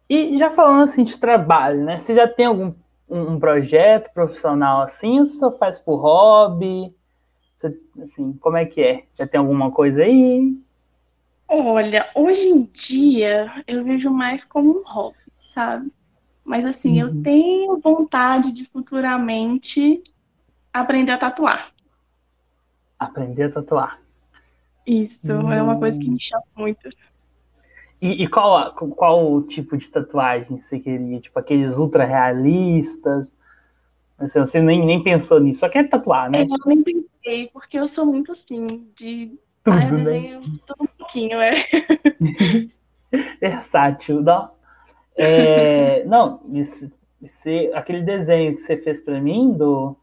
E 0.09 0.37
já 0.37 0.49
falando 0.49 0.83
assim 0.83 1.03
de 1.03 1.17
trabalho, 1.17 1.83
né? 1.83 1.99
Você 1.99 2.13
já 2.13 2.27
tem 2.27 2.45
algum 2.45 2.73
um, 3.11 3.33
um 3.33 3.39
projeto 3.39 4.11
profissional 4.13 4.81
assim 4.81 5.19
ou 5.19 5.25
você 5.25 5.37
só 5.37 5.51
faz 5.51 5.77
por 5.77 5.97
hobby? 5.97 6.95
Você, 7.53 7.77
assim, 8.01 8.33
como 8.33 8.57
é 8.57 8.65
que 8.65 8.81
é? 8.81 9.03
Já 9.13 9.27
tem 9.27 9.39
alguma 9.39 9.69
coisa 9.69 10.03
aí? 10.03 10.57
Olha, 11.47 12.09
hoje 12.15 12.47
em 12.47 12.63
dia 12.63 13.63
eu 13.67 13.83
vejo 13.83 14.09
mais 14.09 14.45
como 14.45 14.79
um 14.79 14.83
hobby, 14.85 15.17
sabe? 15.37 15.91
Mas 16.43 16.65
assim, 16.65 17.03
uhum. 17.03 17.09
eu 17.09 17.21
tenho 17.21 17.79
vontade 17.79 18.51
de 18.53 18.65
futuramente 18.65 20.01
aprender 20.73 21.11
a 21.11 21.17
tatuar. 21.17 21.71
Aprender 22.97 23.43
a 23.43 23.51
tatuar. 23.51 23.99
Isso, 24.87 25.33
uhum. 25.33 25.51
é 25.51 25.61
uma 25.61 25.77
coisa 25.77 25.99
que 25.99 26.09
me 26.09 26.19
chama 26.19 26.43
muito. 26.55 26.89
E, 28.01 28.23
e, 28.23 28.27
qual, 28.27 28.73
qual 28.73 29.43
tipo 29.43 29.77
de 29.77 29.89
tatuagem 29.89 30.57
você 30.57 30.79
queria? 30.79 31.19
Tipo, 31.19 31.37
aqueles 31.37 31.77
ultra 31.77 32.03
realistas? 32.03 33.31
Assim, 34.17 34.39
você 34.39 34.61
nem, 34.61 34.85
nem 34.85 35.03
pensou 35.03 35.39
nisso, 35.39 35.59
só 35.59 35.69
quer 35.69 35.87
tatuar, 35.87 36.29
né? 36.29 36.41
É, 36.41 36.43
eu 36.43 36.57
nem 36.65 36.83
pensei, 36.83 37.49
porque 37.53 37.77
eu 37.77 37.87
sou 37.87 38.05
muito 38.05 38.31
assim, 38.31 38.89
de. 38.95 39.37
Tudo, 39.63 39.77
ah, 39.77 39.91
né? 39.91 40.39
Tudo 40.65 40.83
um 40.83 40.97
pouquinho, 40.97 41.39
é. 41.39 41.51
Versátil, 43.39 44.21
não? 44.21 44.49
É, 45.15 46.03
não, 46.05 46.41
isso, 46.53 46.89
aquele 47.73 48.01
desenho 48.01 48.55
que 48.55 48.61
você 48.61 48.77
fez 48.77 49.01
para 49.01 49.19
mim 49.21 49.51
do 49.51 49.95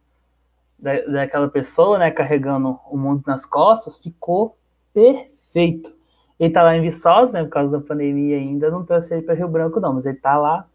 da, 0.78 1.00
daquela 1.00 1.48
pessoa, 1.48 1.98
né, 1.98 2.10
carregando 2.10 2.78
o 2.88 2.96
mundo 2.96 3.24
nas 3.26 3.44
costas, 3.44 3.96
ficou 3.98 4.56
perfeito. 4.94 5.97
Ele 6.38 6.52
tá 6.52 6.62
lá 6.62 6.76
em 6.76 6.82
Viçosa, 6.82 7.38
né, 7.38 7.44
por 7.44 7.50
causa 7.50 7.78
da 7.78 7.84
pandemia 7.84 8.36
ainda, 8.36 8.70
não 8.70 8.84
trouxe 8.84 9.14
ele 9.14 9.22
para 9.22 9.34
Rio 9.34 9.48
Branco 9.48 9.80
não, 9.80 9.94
mas 9.94 10.06
ele 10.06 10.18
tá 10.18 10.36
lá 10.36 10.66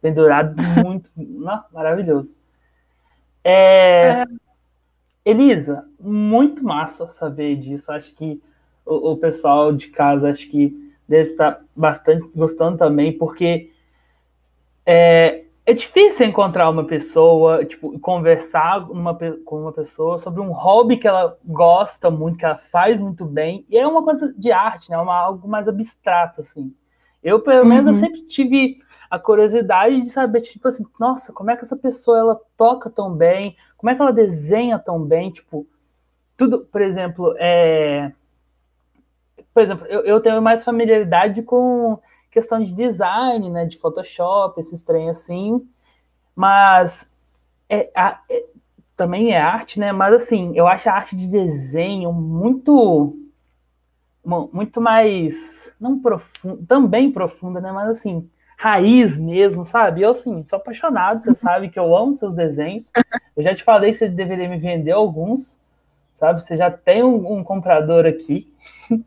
pendurado 0.00 0.54
muito, 0.84 1.10
não, 1.16 1.62
maravilhoso. 1.72 2.36
É, 3.44 4.22
é. 4.22 4.24
Elisa, 5.24 5.86
muito 6.00 6.64
massa 6.64 7.12
saber 7.12 7.56
disso. 7.56 7.92
Acho 7.92 8.12
que 8.14 8.42
o, 8.84 9.12
o, 9.12 9.16
pessoal 9.16 9.72
de 9.72 9.88
casa 9.88 10.30
acho 10.30 10.48
que 10.48 10.92
deve 11.08 11.30
estar 11.30 11.62
bastante 11.74 12.28
gostando 12.34 12.78
também, 12.78 13.16
porque 13.16 13.70
é, 14.84 15.41
é 15.64 15.72
difícil 15.72 16.26
encontrar 16.26 16.68
uma 16.68 16.84
pessoa, 16.84 17.64
tipo, 17.64 17.98
conversar 18.00 18.90
uma, 18.90 19.16
com 19.44 19.62
uma 19.62 19.72
pessoa 19.72 20.18
sobre 20.18 20.40
um 20.40 20.50
hobby 20.50 20.96
que 20.96 21.06
ela 21.06 21.38
gosta 21.44 22.10
muito, 22.10 22.38
que 22.38 22.44
ela 22.44 22.56
faz 22.56 23.00
muito 23.00 23.24
bem, 23.24 23.64
e 23.70 23.78
é 23.78 23.86
uma 23.86 24.02
coisa 24.02 24.34
de 24.36 24.50
arte, 24.50 24.90
né? 24.90 24.98
Uma, 24.98 25.16
algo 25.16 25.46
mais 25.48 25.68
abstrato, 25.68 26.40
assim. 26.40 26.74
Eu, 27.22 27.40
pelo 27.40 27.64
menos, 27.64 27.86
eu 27.86 27.92
uhum. 27.92 27.98
sempre 27.98 28.26
tive 28.26 28.78
a 29.08 29.18
curiosidade 29.18 30.00
de 30.00 30.10
saber, 30.10 30.40
tipo 30.40 30.66
assim, 30.66 30.84
nossa, 30.98 31.32
como 31.32 31.50
é 31.50 31.56
que 31.56 31.62
essa 31.64 31.76
pessoa 31.76 32.18
ela 32.18 32.40
toca 32.56 32.90
tão 32.90 33.14
bem, 33.14 33.56
como 33.76 33.90
é 33.90 33.94
que 33.94 34.02
ela 34.02 34.12
desenha 34.12 34.78
tão 34.80 35.00
bem, 35.00 35.30
tipo, 35.30 35.66
tudo, 36.36 36.66
por 36.72 36.80
exemplo, 36.80 37.34
é... 37.38 38.12
Por 39.54 39.62
exemplo, 39.62 39.86
eu, 39.86 40.00
eu 40.00 40.20
tenho 40.20 40.40
mais 40.40 40.64
familiaridade 40.64 41.42
com 41.42 42.00
questão 42.32 42.60
de 42.60 42.74
design, 42.74 43.48
né, 43.50 43.66
de 43.66 43.78
Photoshop, 43.78 44.58
esses 44.58 44.82
trem 44.82 45.10
assim, 45.10 45.54
mas 46.34 47.08
é, 47.68 47.90
é, 47.94 48.44
também 48.96 49.32
é 49.32 49.40
arte, 49.40 49.78
né, 49.78 49.92
mas 49.92 50.14
assim, 50.14 50.52
eu 50.56 50.66
acho 50.66 50.88
a 50.88 50.94
arte 50.94 51.14
de 51.14 51.28
desenho 51.28 52.12
muito 52.12 53.18
muito 54.24 54.80
mais 54.80 55.72
não 55.80 55.98
profunda, 55.98 56.64
também 56.66 57.10
profunda, 57.10 57.60
né, 57.60 57.72
mas 57.72 57.88
assim, 57.90 58.30
raiz 58.56 59.18
mesmo, 59.18 59.64
sabe? 59.64 60.02
Eu 60.02 60.12
assim, 60.12 60.44
sou 60.46 60.56
apaixonado, 60.56 61.18
você 61.18 61.34
sabe 61.34 61.68
que 61.68 61.78
eu 61.78 61.96
amo 61.96 62.16
seus 62.16 62.32
desenhos. 62.32 62.92
Eu 63.36 63.42
já 63.42 63.54
te 63.54 63.64
falei 63.64 63.90
que 63.90 63.96
você 63.96 64.08
deveria 64.08 64.48
me 64.48 64.58
vender 64.58 64.92
alguns, 64.92 65.58
sabe? 66.14 66.40
Você 66.40 66.54
já 66.54 66.70
tem 66.70 67.02
um, 67.02 67.38
um 67.38 67.42
comprador 67.42 68.06
aqui. 68.06 68.52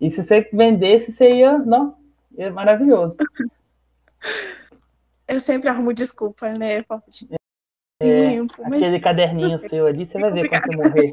E 0.00 0.10
se 0.10 0.20
você 0.20 0.48
vendesse, 0.52 1.12
você 1.12 1.32
ia, 1.32 1.58
não, 1.58 1.94
é 2.36 2.50
maravilhoso. 2.50 3.16
Eu 5.26 5.40
sempre 5.40 5.68
arrumo 5.68 5.92
desculpa, 5.92 6.48
né? 6.50 6.84
É, 8.00 8.22
tempo, 8.30 8.54
aquele 8.64 9.00
caderninho 9.00 9.58
seu 9.58 9.86
ali, 9.86 10.04
você 10.04 10.18
vai 10.18 10.30
ver 10.32 10.48
quando 10.48 10.62
você 10.62 10.76
morrer. 10.76 11.12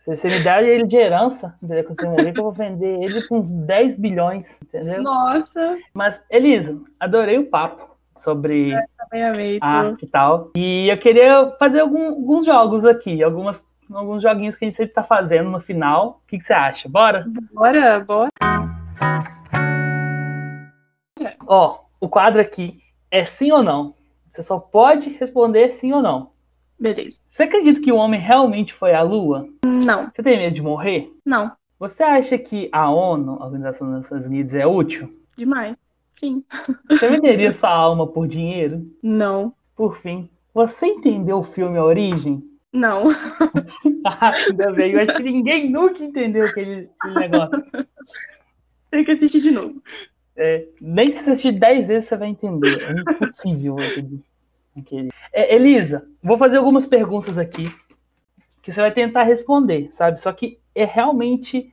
Se 0.00 0.14
você 0.14 0.28
me 0.28 0.42
der 0.42 0.62
ele 0.62 0.86
de 0.86 0.96
herança, 0.96 1.56
entendeu? 1.62 1.84
Quando 1.84 1.96
você 1.98 2.06
morrer, 2.06 2.32
que 2.32 2.38
eu 2.38 2.44
vou 2.44 2.52
vender 2.52 3.02
ele 3.02 3.26
com 3.26 3.38
uns 3.38 3.50
10 3.50 3.96
bilhões, 3.96 4.60
entendeu? 4.62 5.02
Nossa! 5.02 5.78
Mas, 5.94 6.20
Elisa, 6.30 6.78
adorei 7.00 7.38
o 7.38 7.46
papo 7.46 7.96
sobre 8.16 8.72
é, 9.12 9.28
amei, 9.30 9.58
arte 9.62 10.04
e 10.04 10.08
tal. 10.08 10.50
E 10.56 10.88
eu 10.88 10.98
queria 10.98 11.50
fazer 11.58 11.80
algum, 11.80 12.08
alguns 12.08 12.44
jogos 12.44 12.84
aqui, 12.84 13.22
algumas, 13.22 13.64
alguns 13.90 14.22
joguinhos 14.22 14.56
que 14.56 14.64
a 14.64 14.68
gente 14.68 14.76
sempre 14.76 14.92
tá 14.92 15.02
fazendo 15.02 15.50
no 15.50 15.58
final. 15.58 16.20
O 16.22 16.28
que, 16.28 16.36
que 16.36 16.42
você 16.42 16.52
acha? 16.52 16.86
Bora? 16.86 17.24
Bora, 17.52 18.00
bora. 18.00 18.53
Ó, 21.48 21.80
o 22.00 22.08
quadro 22.08 22.40
aqui 22.40 22.80
é 23.10 23.24
sim 23.24 23.52
ou 23.52 23.62
não. 23.62 23.94
Você 24.28 24.42
só 24.42 24.58
pode 24.58 25.10
responder 25.10 25.70
sim 25.70 25.92
ou 25.92 26.02
não. 26.02 26.30
Beleza. 26.78 27.20
Você 27.28 27.44
acredita 27.44 27.80
que 27.80 27.92
o 27.92 27.96
homem 27.96 28.20
realmente 28.20 28.72
foi 28.72 28.92
à 28.94 29.02
Lua? 29.02 29.48
Não. 29.64 30.10
Você 30.12 30.22
tem 30.22 30.38
medo 30.38 30.54
de 30.54 30.62
morrer? 30.62 31.12
Não. 31.24 31.52
Você 31.78 32.02
acha 32.02 32.36
que 32.38 32.68
a 32.72 32.90
ONU, 32.90 33.38
a 33.40 33.44
Organização 33.44 33.90
das 33.90 34.02
Nações 34.02 34.26
Unidas, 34.26 34.54
é 34.54 34.66
útil? 34.66 35.12
Demais. 35.36 35.78
Sim. 36.12 36.44
Você 36.88 37.08
venderia 37.08 37.52
sua 37.52 37.70
alma 37.70 38.06
por 38.06 38.26
dinheiro? 38.26 38.88
Não. 39.02 39.52
Por 39.74 39.96
fim, 39.96 40.30
você 40.54 40.86
entendeu 40.86 41.38
o 41.38 41.42
filme 41.42 41.76
A 41.76 41.84
Origem? 41.84 42.40
Não. 42.72 43.04
ah, 44.06 44.30
ainda 44.30 44.72
bem. 44.72 44.92
Eu 44.92 45.00
acho 45.00 45.16
que 45.16 45.22
ninguém 45.24 45.68
nunca 45.68 46.04
entendeu 46.04 46.46
aquele, 46.46 46.88
aquele 47.00 47.14
negócio. 47.18 47.64
Tem 48.88 49.04
que 49.04 49.10
assistir 49.10 49.40
de 49.40 49.50
novo. 49.50 49.82
É, 50.36 50.66
nem 50.80 51.12
se 51.12 51.22
você 51.22 51.30
assistir 51.30 51.52
10 51.52 51.88
vezes 51.88 52.08
você 52.08 52.16
vai 52.16 52.28
entender. 52.28 52.82
É 52.82 53.12
impossível 53.12 53.78
aquele. 53.78 54.22
aquele. 54.76 55.10
É, 55.32 55.54
Elisa, 55.54 56.06
vou 56.22 56.36
fazer 56.36 56.56
algumas 56.56 56.86
perguntas 56.86 57.38
aqui 57.38 57.72
que 58.62 58.72
você 58.72 58.80
vai 58.80 58.90
tentar 58.90 59.22
responder, 59.24 59.90
sabe? 59.92 60.20
Só 60.20 60.32
que 60.32 60.58
é 60.74 60.84
realmente 60.84 61.72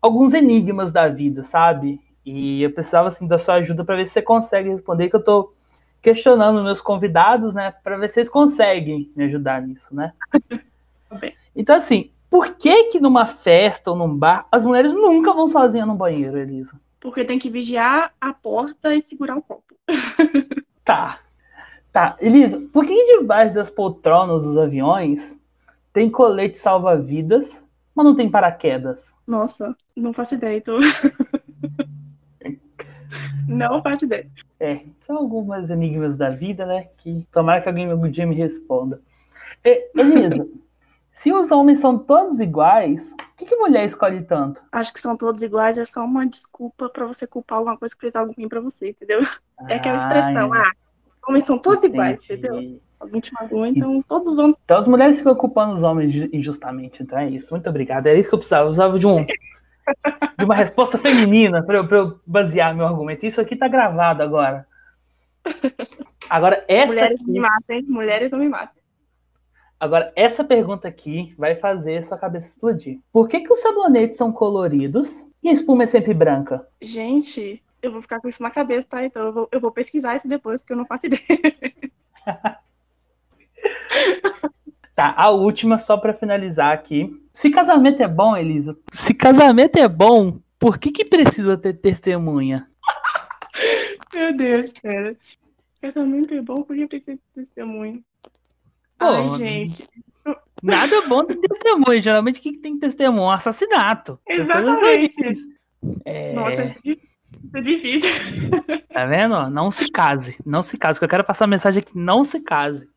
alguns 0.00 0.32
enigmas 0.32 0.92
da 0.92 1.08
vida, 1.08 1.42
sabe? 1.42 2.00
E 2.24 2.62
eu 2.62 2.70
precisava 2.70 3.08
assim 3.08 3.26
da 3.26 3.38
sua 3.38 3.54
ajuda 3.54 3.84
para 3.84 3.96
ver 3.96 4.06
se 4.06 4.12
você 4.12 4.22
consegue 4.22 4.70
responder, 4.70 5.10
que 5.10 5.16
eu 5.16 5.24
tô 5.24 5.52
questionando 6.00 6.62
meus 6.62 6.80
convidados, 6.80 7.54
né, 7.54 7.72
para 7.82 7.96
ver 7.96 8.10
se 8.10 8.20
eles 8.20 8.28
conseguem 8.28 9.10
me 9.16 9.24
ajudar 9.24 9.62
nisso, 9.62 9.94
né? 9.94 10.12
Então 11.56 11.76
assim, 11.76 12.10
por 12.34 12.54
que 12.56 12.86
que 12.86 12.98
numa 12.98 13.26
festa 13.26 13.92
ou 13.92 13.96
num 13.96 14.12
bar 14.12 14.48
as 14.50 14.64
mulheres 14.64 14.92
nunca 14.92 15.32
vão 15.32 15.46
sozinhas 15.46 15.86
no 15.86 15.94
banheiro, 15.94 16.36
Elisa? 16.36 16.76
porque 17.04 17.22
tem 17.22 17.38
que 17.38 17.50
vigiar 17.50 18.14
a 18.18 18.32
porta 18.32 18.94
e 18.94 19.02
segurar 19.02 19.36
o 19.36 19.42
copo. 19.42 19.74
tá. 20.82 21.18
Tá. 21.92 22.16
Elisa, 22.18 22.58
por 22.72 22.86
que 22.86 23.18
debaixo 23.18 23.54
das 23.54 23.68
poltronas 23.70 24.42
dos 24.42 24.56
aviões 24.56 25.38
tem 25.92 26.08
colete 26.08 26.56
salva-vidas, 26.56 27.62
mas 27.94 28.06
não 28.06 28.16
tem 28.16 28.30
paraquedas? 28.30 29.14
Nossa, 29.26 29.76
não 29.94 30.14
faço 30.14 30.34
ideia, 30.34 30.62
tô. 30.62 30.78
não 33.46 33.82
faço 33.82 34.06
ideia. 34.06 34.26
É, 34.58 34.80
são 35.02 35.18
algumas 35.18 35.68
enigmas 35.68 36.16
da 36.16 36.30
vida, 36.30 36.64
né? 36.64 36.88
Que 36.96 37.28
tomara 37.30 37.60
que 37.60 37.68
alguém 37.68 37.90
algum 37.90 38.10
dia 38.10 38.26
me 38.26 38.34
responda. 38.34 38.98
Elisa, 39.62 40.48
Se 41.14 41.32
os 41.32 41.52
homens 41.52 41.78
são 41.78 41.96
todos 41.96 42.40
iguais, 42.40 43.14
por 43.16 43.36
que, 43.36 43.46
que 43.46 43.56
mulher 43.56 43.86
escolhe 43.86 44.20
tanto? 44.22 44.60
Acho 44.72 44.92
que 44.92 45.00
são 45.00 45.16
todos 45.16 45.42
iguais, 45.42 45.78
é 45.78 45.84
só 45.84 46.04
uma 46.04 46.26
desculpa 46.26 46.88
para 46.88 47.06
você 47.06 47.24
culpar 47.24 47.58
alguma 47.58 47.78
coisa 47.78 47.94
que 47.94 48.00
fez 48.00 48.16
algo 48.16 48.34
ruim 48.36 48.48
pra 48.48 48.60
você, 48.60 48.90
entendeu? 48.90 49.20
Ah, 49.56 49.66
é 49.68 49.76
aquela 49.76 49.96
expressão, 49.96 50.52
é. 50.52 50.58
ah, 50.58 50.72
homens 51.28 51.44
são 51.44 51.56
todos 51.56 51.84
Entendi. 51.84 51.94
iguais, 51.94 52.24
entendeu? 52.24 52.80
Alguém 52.98 53.20
te 53.20 53.32
magoou, 53.32 53.64
então 53.64 54.02
todos 54.08 54.26
os 54.26 54.36
homens. 54.36 54.60
Então 54.64 54.76
as 54.76 54.88
mulheres 54.88 55.18
ficam 55.18 55.36
culpando 55.36 55.74
os 55.74 55.84
homens 55.84 56.12
injustamente, 56.32 57.02
então 57.02 57.16
é 57.16 57.28
isso. 57.28 57.52
Muito 57.52 57.68
obrigado. 57.70 58.06
Era 58.06 58.18
isso 58.18 58.28
que 58.28 58.34
eu 58.34 58.38
precisava. 58.38 58.64
Eu 58.64 58.68
precisava 58.68 58.98
de 58.98 59.06
um. 59.06 59.24
de 60.36 60.44
uma 60.44 60.54
resposta 60.54 60.98
feminina 60.98 61.62
para 61.62 61.76
eu, 61.76 61.88
eu, 61.88 62.20
basear 62.26 62.74
meu 62.74 62.86
argumento. 62.86 63.24
Isso 63.24 63.40
aqui 63.40 63.54
tá 63.54 63.68
gravado 63.68 64.22
agora. 64.22 64.66
Agora, 66.28 66.64
essa. 66.66 66.86
Mulheres 66.86 67.20
aqui... 67.20 67.30
me 67.30 67.38
matem, 67.38 67.82
mulheres 67.82 68.30
não 68.30 68.38
me 68.38 68.48
matem. 68.48 68.83
Agora, 69.84 70.10
essa 70.16 70.42
pergunta 70.42 70.88
aqui 70.88 71.34
vai 71.36 71.54
fazer 71.54 72.02
sua 72.02 72.16
cabeça 72.16 72.48
explodir. 72.48 73.00
Por 73.12 73.28
que, 73.28 73.40
que 73.40 73.52
os 73.52 73.60
sabonetes 73.60 74.16
são 74.16 74.32
coloridos 74.32 75.26
e 75.42 75.50
a 75.50 75.52
espuma 75.52 75.82
é 75.82 75.86
sempre 75.86 76.14
branca? 76.14 76.66
Gente, 76.80 77.62
eu 77.82 77.92
vou 77.92 78.00
ficar 78.00 78.18
com 78.18 78.26
isso 78.26 78.42
na 78.42 78.50
cabeça, 78.50 78.88
tá? 78.88 79.04
Então 79.04 79.26
eu 79.26 79.32
vou, 79.34 79.48
eu 79.52 79.60
vou 79.60 79.70
pesquisar 79.70 80.16
isso 80.16 80.26
depois, 80.26 80.62
porque 80.62 80.72
eu 80.72 80.78
não 80.78 80.86
faço 80.86 81.04
ideia. 81.04 81.22
Tá, 84.94 85.12
a 85.16 85.28
última, 85.28 85.76
só 85.76 85.96
para 85.96 86.14
finalizar 86.14 86.72
aqui. 86.72 87.20
Se 87.32 87.50
casamento 87.50 88.00
é 88.00 88.06
bom, 88.06 88.36
Elisa, 88.36 88.78
se 88.92 89.12
casamento 89.12 89.76
é 89.76 89.88
bom, 89.88 90.38
por 90.56 90.78
que 90.78 90.92
que 90.92 91.04
precisa 91.04 91.58
ter 91.58 91.74
testemunha? 91.74 92.70
Meu 94.14 94.36
Deus, 94.36 94.72
cara. 94.72 95.16
Casamento 95.80 96.32
é 96.32 96.40
bom, 96.40 96.62
por 96.62 96.76
que 96.76 96.86
precisa 96.86 97.20
ter 97.34 97.42
testemunha? 97.42 98.00
Pô, 99.04 99.10
Ai, 99.10 99.28
gente. 99.28 99.88
Nada 100.62 101.02
bom 101.08 101.24
tem 101.24 101.38
testemunha. 101.40 102.00
Geralmente 102.00 102.40
o 102.40 102.42
que, 102.42 102.52
que 102.52 102.58
tem 102.58 102.78
testemunha? 102.78 103.22
Um 103.22 103.30
assassinato. 103.30 104.18
Exatamente. 104.26 105.16
É... 106.04 106.32
Nossa, 106.32 106.74
é 107.54 107.60
difícil. 107.60 108.10
Tá 108.92 109.04
vendo? 109.06 109.50
Não 109.50 109.70
se 109.70 109.90
case. 109.90 110.38
Não 110.44 110.62
se 110.62 110.78
case. 110.78 110.98
Que 110.98 111.04
eu 111.04 111.08
quero 111.08 111.24
passar 111.24 111.44
a 111.44 111.48
mensagem 111.48 111.82
aqui. 111.82 111.92
Não 111.94 112.24
se 112.24 112.40
case. 112.40 112.88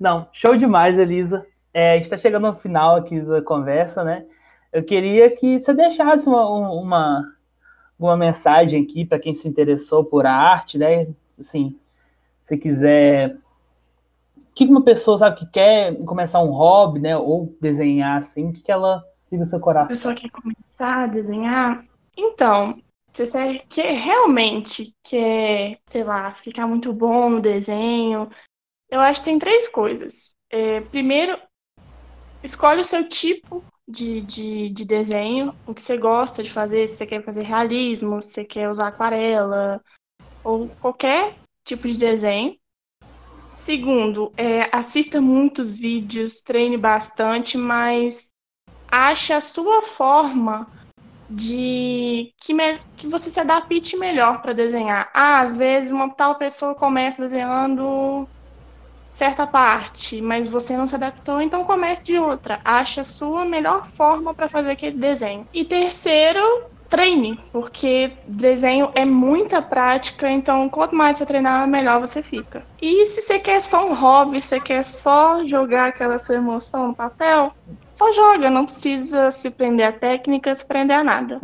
Não, 0.00 0.28
show 0.32 0.56
demais, 0.56 0.98
Elisa. 0.98 1.46
É, 1.74 1.98
está 1.98 2.16
chegando 2.16 2.46
ao 2.46 2.54
final 2.54 2.96
aqui 2.96 3.20
da 3.20 3.42
conversa, 3.42 4.02
né? 4.02 4.24
Eu 4.72 4.82
queria 4.82 5.30
que 5.30 5.60
você 5.60 5.74
deixasse 5.74 6.26
uma, 6.26 6.48
uma, 6.48 7.34
uma 7.98 8.16
mensagem 8.16 8.82
aqui 8.82 9.04
para 9.04 9.18
quem 9.18 9.34
se 9.34 9.46
interessou 9.46 10.04
por 10.04 10.24
arte, 10.24 10.78
né? 10.78 11.08
Assim, 11.38 11.78
se 12.50 12.58
quiser. 12.58 13.36
O 14.36 14.52
que 14.52 14.64
uma 14.64 14.82
pessoa 14.82 15.16
sabe 15.16 15.38
que 15.38 15.46
quer 15.46 15.96
começar 16.04 16.40
um 16.40 16.50
hobby, 16.50 16.98
né? 16.98 17.16
Ou 17.16 17.56
desenhar 17.60 18.18
assim, 18.18 18.48
o 18.48 18.52
que, 18.52 18.62
que 18.62 18.72
ela 18.72 19.04
siga 19.26 19.44
o 19.44 19.46
seu 19.46 19.60
coração? 19.60 19.86
A 19.86 19.88
pessoa 19.88 20.14
quer 20.14 20.30
começar 20.30 21.04
a 21.04 21.06
desenhar? 21.06 21.84
Então, 22.18 22.82
se 23.12 23.26
você 23.26 23.60
quer, 23.68 23.92
realmente 23.92 24.92
quer, 25.04 25.78
sei 25.86 26.02
lá, 26.02 26.34
ficar 26.34 26.66
muito 26.66 26.92
bom 26.92 27.30
no 27.30 27.40
desenho, 27.40 28.28
eu 28.90 29.00
acho 29.00 29.20
que 29.20 29.26
tem 29.26 29.38
três 29.38 29.68
coisas. 29.68 30.34
É, 30.50 30.80
primeiro, 30.80 31.38
escolhe 32.42 32.80
o 32.80 32.84
seu 32.84 33.08
tipo 33.08 33.62
de, 33.86 34.20
de, 34.22 34.70
de, 34.70 34.84
desenho, 34.84 35.54
o 35.66 35.74
que 35.74 35.82
você 35.82 35.96
gosta 35.96 36.42
de 36.42 36.50
fazer, 36.50 36.88
se 36.88 36.96
você 36.96 37.06
quer 37.06 37.24
fazer 37.24 37.42
realismo, 37.42 38.20
se 38.20 38.30
você 38.30 38.44
quer 38.44 38.68
usar 38.68 38.88
aquarela, 38.88 39.80
ou 40.42 40.68
qualquer 40.80 41.34
tipo 41.70 41.88
de 41.88 41.98
desenho. 41.98 42.56
Segundo, 43.54 44.32
é, 44.36 44.74
assista 44.74 45.20
muitos 45.20 45.70
vídeos, 45.70 46.40
treine 46.40 46.76
bastante, 46.76 47.56
mas 47.56 48.32
ache 48.90 49.32
a 49.32 49.40
sua 49.40 49.82
forma 49.82 50.66
de 51.28 52.32
que, 52.38 52.52
me, 52.52 52.78
que 52.96 53.06
você 53.06 53.30
se 53.30 53.38
adapte 53.38 53.96
melhor 53.96 54.42
para 54.42 54.52
desenhar. 54.52 55.10
Ah, 55.14 55.42
às 55.42 55.56
vezes 55.56 55.92
uma 55.92 56.12
tal 56.12 56.36
pessoa 56.36 56.74
começa 56.74 57.22
desenhando 57.22 58.26
certa 59.10 59.46
parte, 59.46 60.20
mas 60.20 60.48
você 60.48 60.76
não 60.76 60.86
se 60.86 60.94
adaptou, 60.94 61.40
então 61.40 61.64
comece 61.64 62.04
de 62.04 62.18
outra. 62.18 62.60
Ache 62.64 63.00
a 63.00 63.04
sua 63.04 63.44
melhor 63.44 63.86
forma 63.86 64.34
para 64.34 64.48
fazer 64.48 64.72
aquele 64.72 64.96
desenho. 64.96 65.46
E 65.52 65.64
terceiro, 65.64 66.64
treine, 66.90 67.38
porque 67.52 68.10
desenho 68.26 68.90
é 68.96 69.04
muita 69.04 69.62
prática, 69.62 70.28
então 70.28 70.68
quanto 70.68 70.94
mais 70.94 71.16
você 71.16 71.24
treinar, 71.24 71.66
melhor 71.68 72.00
você 72.00 72.20
fica. 72.20 72.64
E 72.82 73.04
se 73.04 73.22
você 73.22 73.38
quer 73.38 73.60
só 73.60 73.88
um 73.88 73.94
hobby, 73.94 74.42
você 74.42 74.58
quer 74.58 74.82
só 74.82 75.46
jogar 75.46 75.88
aquela 75.88 76.18
sua 76.18 76.34
emoção 76.34 76.88
no 76.88 76.94
papel, 76.94 77.52
só 77.90 78.10
joga, 78.12 78.50
não 78.50 78.66
precisa 78.66 79.30
se 79.30 79.48
prender 79.50 79.86
a 79.86 79.92
técnica, 79.92 80.54
se 80.54 80.66
prender 80.66 80.98
a 80.98 81.04
nada. 81.04 81.40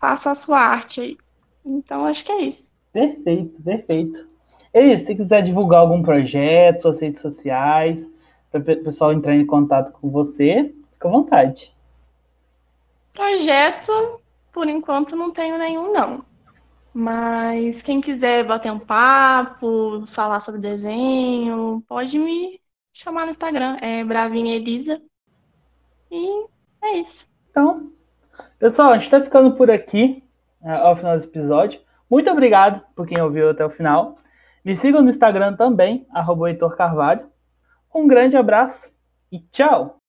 Faça 0.00 0.30
a 0.30 0.34
sua 0.34 0.60
arte 0.60 1.00
aí. 1.00 1.18
Então 1.64 2.06
acho 2.06 2.24
que 2.24 2.30
é 2.30 2.42
isso. 2.42 2.72
Perfeito, 2.92 3.62
perfeito. 3.62 4.26
E 4.72 4.96
se 4.98 5.14
quiser 5.14 5.42
divulgar 5.42 5.80
algum 5.80 6.02
projeto, 6.02 6.82
suas 6.82 7.00
redes 7.00 7.20
sociais, 7.20 8.08
para 8.52 8.60
o 8.60 8.84
pessoal 8.84 9.12
entrar 9.12 9.34
em 9.34 9.44
contato 9.44 9.90
com 9.92 10.08
você, 10.10 10.72
fica 10.92 11.08
à 11.08 11.10
vontade. 11.10 11.72
Projeto, 13.12 14.20
por 14.56 14.66
enquanto, 14.70 15.14
não 15.14 15.30
tenho 15.30 15.58
nenhum, 15.58 15.92
não. 15.92 16.24
Mas 16.94 17.82
quem 17.82 18.00
quiser 18.00 18.42
bater 18.42 18.72
um 18.72 18.78
papo, 18.78 20.06
falar 20.06 20.40
sobre 20.40 20.62
desenho, 20.62 21.84
pode 21.86 22.18
me 22.18 22.58
chamar 22.90 23.26
no 23.26 23.32
Instagram. 23.32 23.76
É 23.82 24.02
Bravinha 24.02 24.56
Elisa. 24.56 24.98
E 26.10 26.46
é 26.82 26.96
isso. 26.96 27.26
Então, 27.50 27.92
pessoal, 28.58 28.92
a 28.92 28.94
gente 28.94 29.02
está 29.02 29.20
ficando 29.20 29.52
por 29.54 29.70
aqui 29.70 30.24
é, 30.64 30.72
ao 30.72 30.96
final 30.96 31.12
desse 31.12 31.26
episódio. 31.26 31.78
Muito 32.08 32.30
obrigado 32.30 32.80
por 32.94 33.06
quem 33.06 33.20
ouviu 33.20 33.50
até 33.50 33.62
o 33.62 33.68
final. 33.68 34.16
Me 34.64 34.74
sigam 34.74 35.02
no 35.02 35.10
Instagram 35.10 35.54
também, 35.54 36.06
Heitor 36.48 36.78
Carvalho. 36.78 37.28
Um 37.94 38.08
grande 38.08 38.38
abraço 38.38 38.90
e 39.30 39.38
tchau! 39.38 40.00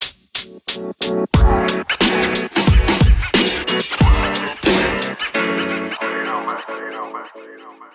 you 7.44 7.58
know, 7.60 7.72
man. 7.80 7.87